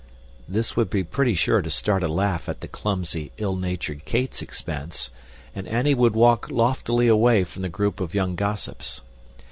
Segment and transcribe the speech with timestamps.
[0.49, 4.41] This would be pretty sure to start a laugh at the clumsy, ill natured Kate's
[4.41, 5.11] expense,
[5.53, 9.01] and Annie would walk loftily away from the group of young gossips.